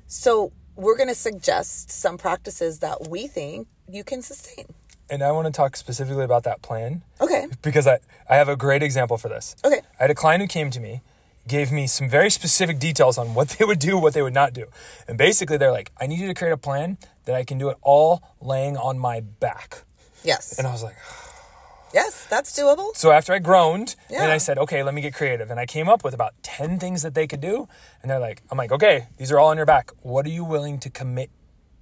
[0.08, 4.66] So we're going to suggest some practices that we think you can sustain.
[5.10, 7.48] And I want to talk specifically about that plan Okay.
[7.62, 9.56] because I, I have a great example for this.
[9.64, 9.82] Okay.
[10.00, 11.02] I had a client who came to me,
[11.48, 14.54] gave me some very specific details on what they would do, what they would not
[14.54, 14.66] do.
[15.08, 17.70] And basically, they're like, I need you to create a plan that I can do
[17.70, 19.84] it all laying on my back.
[20.24, 20.58] Yes.
[20.58, 20.96] And I was like,
[21.94, 22.96] Yes, that's doable.
[22.96, 25.52] so after I groaned and I said, okay, let me get creative.
[25.52, 27.68] And I came up with about 10 things that they could do.
[28.02, 29.92] And they're like, I'm like, okay, these are all on your back.
[30.02, 31.30] What are you willing to commit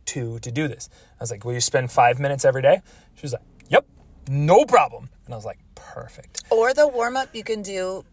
[0.08, 0.90] to to do this?
[1.20, 2.82] I was like, will you spend five minutes every day?
[3.16, 3.86] She was like, yep,
[4.30, 5.10] no problem.
[5.26, 6.44] And I was like, perfect.
[6.50, 8.04] Or the warm up you can do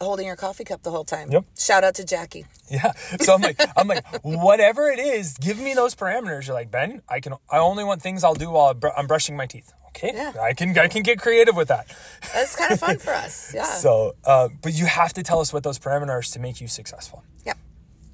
[0.00, 1.30] holding your coffee cup the whole time.
[1.30, 1.44] Yep.
[1.58, 2.46] Shout out to Jackie.
[2.70, 2.92] Yeah.
[3.20, 6.46] So I'm like, I'm like, whatever it is, give me those parameters.
[6.46, 9.46] You're like, Ben, I can, I only want things I'll do while I'm brushing my
[9.46, 9.72] teeth.
[9.88, 10.12] Okay.
[10.14, 10.32] Yeah.
[10.40, 11.88] I can, I can get creative with that.
[12.32, 13.52] That's kind of fun for us.
[13.54, 13.64] Yeah.
[13.80, 17.24] So, uh, but you have to tell us what those parameters to make you successful.
[17.44, 17.54] yeah.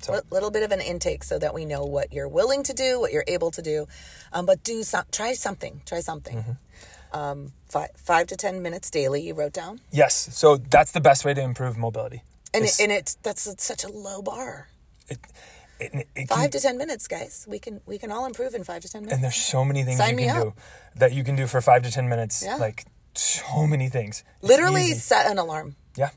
[0.07, 2.73] So- A little bit of an intake so that we know what you're willing to
[2.73, 3.87] do, what you're able to do.
[4.33, 5.81] Um, but do some, try something.
[5.87, 6.37] Try something.
[6.39, 7.17] Mm-hmm.
[7.17, 9.81] Um, five, five to 10 minutes daily, you wrote down.
[9.91, 10.15] Yes.
[10.33, 12.23] So that's the best way to improve mobility.
[12.55, 14.69] And, It's- it, and it's that's such a low bar.
[15.09, 15.19] it,
[15.79, 17.45] it, it Five can, to ten minutes, guys.
[17.49, 19.15] We can we can all improve in five to ten minutes.
[19.15, 20.43] and there's so many things Sign you can up.
[20.45, 20.53] do
[20.97, 22.43] that you can do for five to 10 minutes.
[22.43, 22.57] Yeah.
[22.57, 24.25] Like so many things.
[24.41, 24.99] It's Literally easy.
[25.01, 25.77] set an alarm.
[25.97, 26.11] Yeah.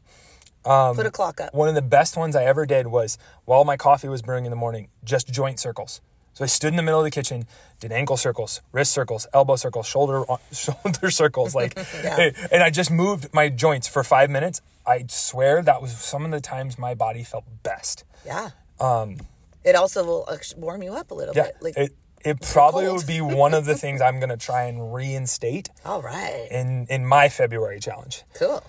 [0.70, 1.54] Um, Put a clock up.
[1.54, 4.52] One of the best ones I ever did was while my coffee was brewing in
[4.52, 6.02] the morning, just joint circles.
[6.34, 7.48] So I stood in the middle of the kitchen,
[7.80, 12.16] did ankle circles, wrist circles, elbow circles, shoulder uh, shoulder circles, like, Yeah.
[12.20, 14.62] Eh, and I just moved my joints for five minutes.
[14.86, 18.04] I swear that was some of the times my body felt best.
[18.26, 18.50] Yeah.
[18.80, 19.18] Um.
[19.66, 21.56] It also will uh, warm you up a little Yeah, bit.
[21.62, 21.92] Like, it
[22.24, 22.98] it probably cold.
[23.00, 26.48] would be one of the things I'm gonna try and reinstate all right.
[26.52, 28.24] in in my February challenge.
[28.36, 28.64] Cool.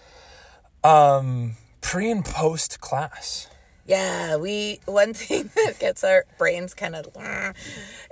[0.82, 3.48] Um, Pre and post class.
[3.86, 7.08] Yeah, we one thing that gets our brains kind of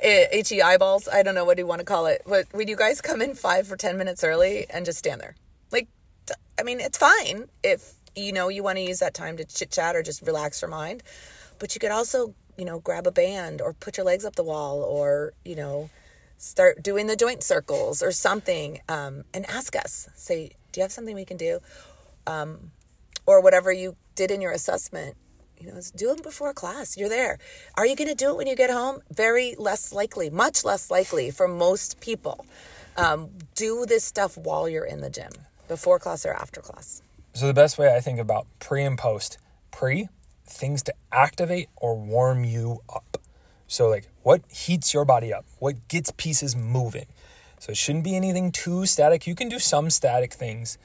[0.02, 1.08] itchy eyeballs.
[1.08, 3.34] I don't know what you want to call it, but when you guys come in
[3.34, 5.36] five or ten minutes early and just stand there,
[5.70, 5.88] like,
[6.58, 9.70] I mean, it's fine if you know you want to use that time to chit
[9.70, 11.02] chat or just relax your mind,
[11.58, 14.42] but you could also you know grab a band or put your legs up the
[14.42, 15.88] wall or you know
[16.36, 20.92] start doing the joint circles or something um, and ask us say do you have
[20.92, 21.60] something we can do
[22.26, 22.72] um,
[23.28, 25.14] or whatever you did in your assessment
[25.60, 27.38] you know do them before class you're there
[27.76, 30.90] are you going to do it when you get home very less likely much less
[30.90, 32.46] likely for most people
[32.96, 35.30] um, do this stuff while you're in the gym
[35.68, 37.02] before class or after class
[37.34, 39.38] So the best way I think about pre and post,
[39.70, 40.08] pre
[40.46, 43.18] things to activate or warm you up.
[43.66, 45.44] So like what heats your body up?
[45.58, 47.06] What gets pieces moving?
[47.60, 49.26] So it shouldn't be anything too static.
[49.26, 50.78] You can do some static things,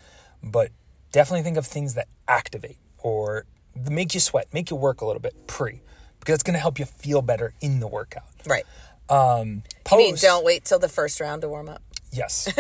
[0.43, 0.69] but
[1.13, 3.45] definitely think of things that activate or
[3.89, 5.81] make you sweat, make you work a little bit pre
[6.19, 8.25] because it's going to help you feel better in the workout.
[8.45, 8.65] right
[9.09, 11.81] Um I mean post don't wait till the first round to warm up
[12.13, 12.53] Yes.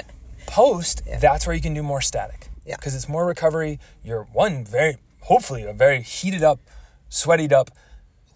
[0.46, 2.48] Post, that's where you can do more static.
[2.64, 2.76] Yeah.
[2.76, 3.78] Because it's more recovery.
[4.04, 6.60] You're one very, hopefully, a very heated up,
[7.08, 7.70] sweated up,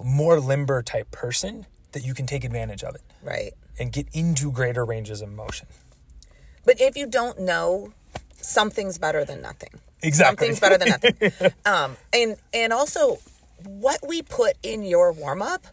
[0.03, 4.51] more limber type person that you can take advantage of it right and get into
[4.51, 5.69] greater ranges of motion.
[6.65, 7.93] But if you don't know,
[8.45, 9.71] something's better than nothing.
[10.03, 10.49] Exactly.
[10.49, 11.53] Something's better than nothing.
[11.67, 13.19] um, and and also,
[13.65, 15.67] what we put in your warm up,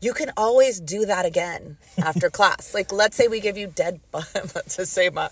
[0.00, 2.74] you can always do that again after class.
[2.74, 4.26] Like, let's say we give you dead bug.
[4.34, 5.28] Let's just say my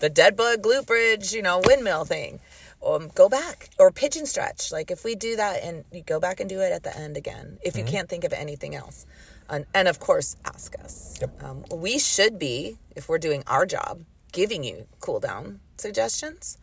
[0.00, 2.40] the dead bug glute bridge, you know, windmill thing.
[2.84, 4.70] Um, go back or pigeon stretch.
[4.70, 7.16] Like if we do that and you go back and do it at the end
[7.16, 9.04] again, if you can't think of anything else,
[9.50, 11.18] and, and of course ask us.
[11.20, 11.42] Yep.
[11.42, 16.58] Um, we should be, if we're doing our job, giving you cool down suggestions.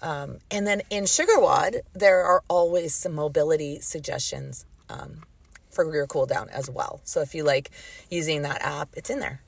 [0.00, 5.22] Um, and then in SugarWOD, there are always some mobility suggestions um,
[5.70, 7.00] for your cool down as well.
[7.04, 7.70] So if you like
[8.10, 9.42] using that app, it's in there.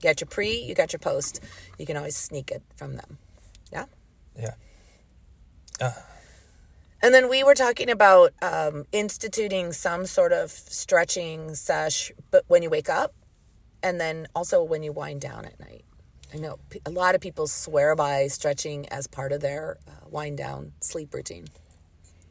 [0.00, 1.40] You got your pre, you got your post.
[1.78, 3.18] You can always sneak it from them.
[3.70, 3.84] Yeah.
[4.38, 4.54] Yeah.
[7.02, 12.62] And then we were talking about um, instituting some sort of stretching sesh, but when
[12.62, 13.14] you wake up,
[13.82, 15.84] and then also when you wind down at night.
[16.32, 20.38] I know a lot of people swear by stretching as part of their uh, wind
[20.38, 21.46] down sleep routine.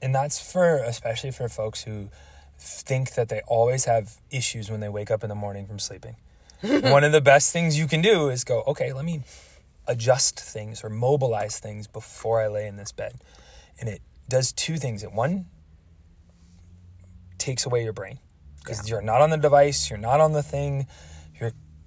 [0.01, 2.09] And that's for especially for folks who
[2.57, 6.15] think that they always have issues when they wake up in the morning from sleeping.
[6.62, 9.23] One of the best things you can do is go, okay, let me
[9.88, 13.15] adjust things or mobilize things before I lay in this bed.
[13.79, 15.03] And it does two things.
[15.03, 15.47] It one
[17.38, 18.19] takes away your brain
[18.63, 18.95] because Yeah.
[18.95, 20.88] you're not on the device, you're not on the thing,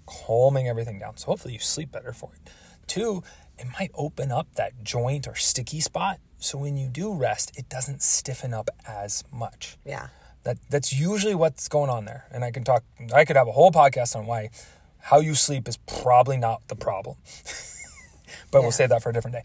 [0.06, 1.16] calming everything down.
[1.16, 2.50] So hopefully you sleep better for it.
[2.86, 3.22] Two,
[3.58, 6.18] it might open up that joint or sticky spot.
[6.38, 9.76] So when you do rest, it doesn't stiffen up as much.
[9.84, 10.08] Yeah.
[10.44, 12.26] That that's usually what's going on there.
[12.32, 12.82] And I can talk
[13.14, 14.50] I could have a whole podcast on why
[14.98, 17.16] how you sleep is probably not the problem.
[18.50, 18.60] but Yeah.
[18.62, 19.42] we'll save that for a different day.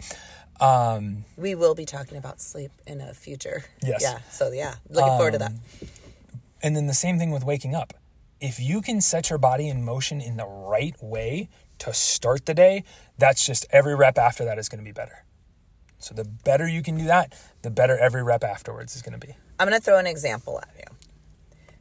[0.59, 3.63] Um, We will be talking about sleep in a future.
[3.83, 4.01] Yes.
[4.01, 4.19] Yeah.
[4.31, 5.51] So yeah, looking forward to that.
[6.63, 7.93] and then the same thing with waking up.
[8.39, 12.53] If you can set your body in motion in the right way to start the
[12.53, 12.83] day,
[13.17, 15.25] that's just every rep after that is going to be better.
[15.99, 19.27] So the better you can do that, the better every rep afterwards is going to
[19.27, 19.35] be.
[19.59, 20.95] I'm going to throw an example at you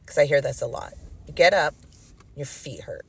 [0.01, 0.93] because I hear this a lot.
[1.27, 1.75] You get up,
[2.35, 3.05] your feet hurt.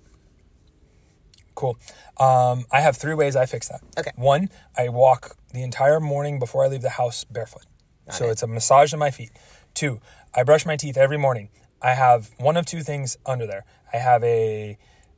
[1.54, 1.78] Cool.
[2.18, 3.80] Um, I have three ways I fix that.
[3.98, 4.12] Okay.
[4.16, 7.64] One, I walk the entire morning before I leave the house barefoot.
[8.10, 8.32] so it.
[8.32, 9.30] it's a massage of my feet.
[9.74, 10.00] Two,
[10.34, 11.48] I brush my teeth every morning.
[11.80, 13.64] I have one of two things under there.
[13.92, 14.76] I have a,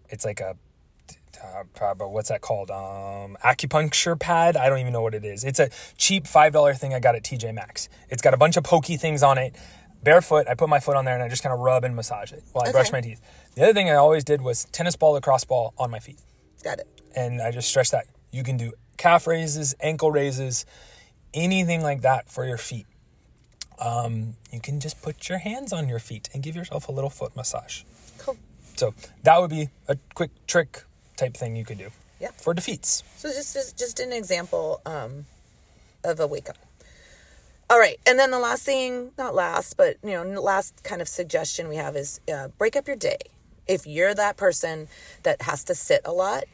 [0.08, 0.56] it's like a,
[1.42, 2.70] uh, but what's that called?
[2.70, 4.56] Um, acupuncture pad.
[4.56, 5.42] I don't even know what it is.
[5.42, 7.88] It's a cheap five dollar thing I got at TJ Maxx.
[8.10, 9.56] It's got a bunch of pokey things on it.
[10.02, 12.32] Barefoot, I put my foot on there and I just kind of rub and massage
[12.32, 13.20] it while I brush my teeth.
[13.54, 16.18] The other thing I always did was tennis ball, lacrosse ball on my feet
[16.62, 16.88] Got it.
[17.14, 18.06] and I just stretch that.
[18.32, 20.64] You can do calf raises, ankle raises,
[21.34, 22.86] anything like that for your feet.
[23.80, 27.10] Um, you can just put your hands on your feet and give yourself a little
[27.10, 27.82] foot massage.
[28.18, 28.36] Cool.
[28.76, 30.84] So that would be a quick trick
[31.16, 31.90] type thing you could do
[32.20, 32.30] Yeah.
[32.36, 33.02] for defeats.
[33.16, 35.26] So just just, just an example um,
[36.04, 36.56] of a wake up.
[37.70, 41.06] All right, and then the last thing, not last, but you know, last kind of
[41.08, 43.18] suggestion we have is uh, break up your day.
[43.68, 44.88] If you're that person
[45.22, 46.44] that has to sit a lot,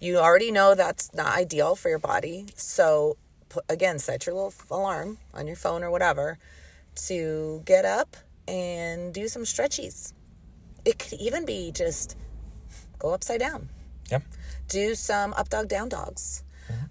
[0.00, 2.46] you already know that's not ideal for your body.
[2.56, 3.16] So
[3.68, 6.38] again, set your little alarm on your phone or whatever
[6.96, 10.12] to get up and do some stretchies.
[10.84, 12.16] It could even be just
[12.98, 13.68] go upside down
[14.10, 14.22] Yep.
[14.68, 16.42] do some up dog down dogs.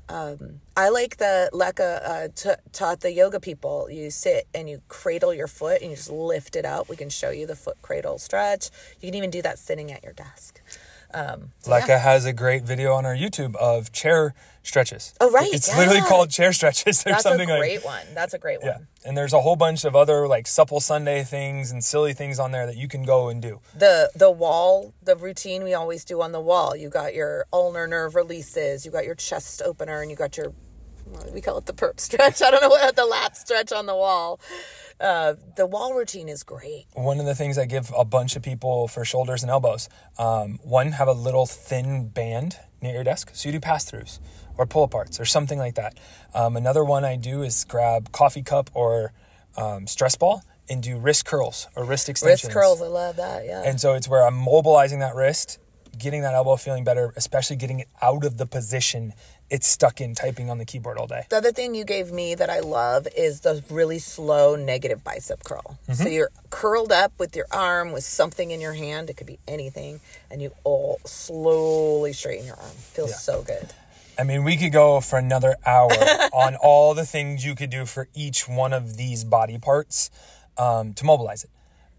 [0.07, 3.89] Um, I like the Leka uh, t- taught the yoga people.
[3.89, 6.89] You sit and you cradle your foot and you just lift it up.
[6.89, 8.69] We can show you the foot cradle stretch.
[8.99, 10.61] You can even do that sitting at your desk.
[11.13, 11.97] Um, Leica yeah.
[11.99, 15.13] has a great video on our YouTube of chair stretches.
[15.21, 18.05] Oh, right, It's literally called chair stretches or That's a something like great one.
[18.13, 18.67] That's a great one.
[18.69, 18.77] Yeah.
[19.05, 22.51] And there's a whole bunch of other like supple Sunday things and silly things on
[22.51, 23.59] there that you can go and do.
[23.77, 27.85] the the wall the routine we always do on the wall you got your ulnar
[27.87, 30.53] nerve releases you got your chest opener and you got your
[31.33, 33.95] we call it the perp stretch i don't know what the lat stretch on the
[33.95, 34.39] wall
[34.99, 38.43] uh, the wall routine is great one of the things I give a bunch of
[38.43, 39.89] people for shoulders and elbows.
[40.17, 44.19] Um, one, have a little thin band near your desk, so you do pass throughs
[44.57, 45.97] or pull aparts or something like that.
[46.33, 49.13] Um, another one I do is grab coffee cup or
[49.57, 52.43] um, stress ball and do wrist curls or wrist extensions.
[52.45, 55.59] wrist curls i love that yeah And so it's where I'm mobilizing that wrist,
[55.97, 59.13] getting that elbow feeling better, especially getting it out of the position
[59.53, 61.25] it's stuck in typing on the keyboard all day.
[61.29, 65.43] the other thing you gave me that I love is the really slow negative bicep
[65.43, 65.77] curl.
[65.93, 69.11] So you're curled up with your arm with something in your hand.
[69.11, 69.99] It could be anything,
[70.31, 72.71] and you all slowly straighten your arm.
[72.95, 73.15] Feels Yeah.
[73.17, 73.67] so good.
[74.17, 75.91] I mean, we could go for another hour
[76.33, 80.09] on all the things you could do for each one of these body parts
[80.57, 81.49] um, to mobilize it.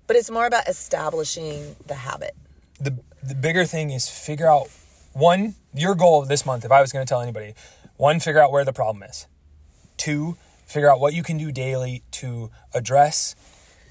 [0.09, 2.35] But it's more about establishing the habit.
[2.81, 4.69] The the bigger thing is figure out
[5.15, 6.65] one your goal this month.
[6.65, 7.55] If I was going to tell anybody,
[7.97, 9.27] one, figure out where the problem is.
[9.97, 13.35] Two, figure out what you can do daily to address,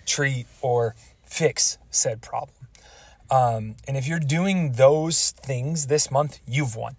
[0.06, 2.68] treat, or fix said problem.
[3.32, 6.98] Um, and if you're doing those things this month, you've won.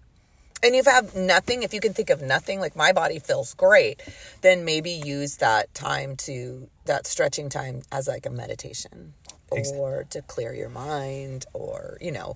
[0.63, 3.53] And if you have nothing, if you can think of nothing, like my body feels
[3.53, 4.01] great,
[4.41, 9.13] then maybe use that time to that stretching time as like a meditation
[9.49, 12.35] or to clear your mind or, you know,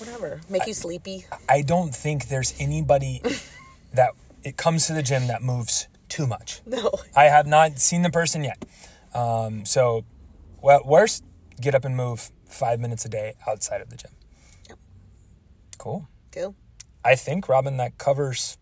[0.00, 1.26] whatever, make you sleepy.
[1.48, 3.22] I don't think there's anybody
[3.94, 6.60] that it comes to the gym that moves too much.
[6.66, 6.90] No.
[7.14, 8.64] I have not seen the person yet.
[9.14, 10.04] Um, so,
[10.62, 11.24] well, worst,
[11.60, 14.10] get up and move five minutes a day outside of the gym.
[14.68, 14.78] Yep.
[15.78, 16.08] Cool.
[16.32, 16.54] Cool.
[17.04, 18.58] I think, Robyn, that covers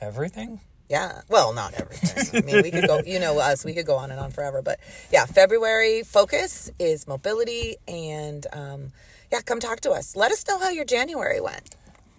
[0.00, 0.60] everything.
[0.88, 1.22] Yeah.
[1.28, 2.42] Well, not everything.
[2.42, 4.60] I mean, we could go, you know, us, we could go on and on forever.
[4.60, 4.78] But
[5.10, 7.76] yeah, February focus is mobility.
[7.88, 8.92] And um,
[9.32, 10.14] yeah, come talk to us.
[10.14, 11.74] Let us know how your January went.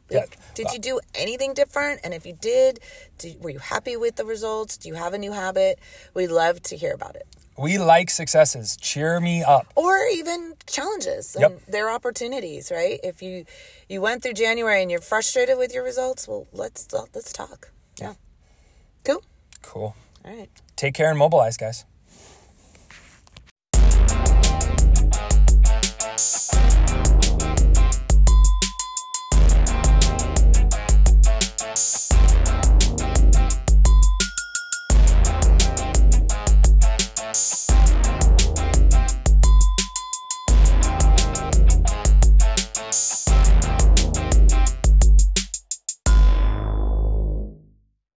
[0.10, 0.26] Yeah.
[0.56, 2.02] Did uh, you do anything different?
[2.04, 2.80] And if you did,
[3.18, 4.78] did, were you happy with the results?
[4.78, 5.80] Do you have a new habit?
[6.14, 7.28] We'd love to hear about it.
[7.58, 8.78] We like successes.
[8.78, 9.68] Cheer me up.
[9.76, 11.66] Or even challenges and Yep.
[11.68, 13.00] their opportunities, right?
[13.04, 13.46] If you
[13.88, 17.72] you went through January and you're frustrated with your results, well, let's let's talk.
[18.00, 18.16] Yeah.
[19.06, 19.24] Cool.
[19.62, 19.96] Cool.
[20.26, 20.50] All right.
[20.76, 21.86] Take care and mobilize, guys.